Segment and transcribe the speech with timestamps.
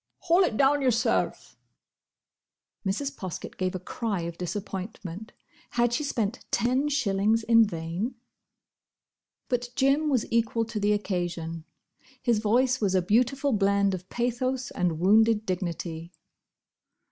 [0.21, 1.59] "Haul it down yourself."
[2.83, 3.15] Mrs.
[3.15, 5.31] Poskett gave a cry of disappointment.
[5.77, 8.15] Had she spent ten shillings in vain?
[9.47, 11.65] But Jim was equal to the occasion.
[12.19, 16.11] His voice was a beautiful blend of pathos and wounded dignity.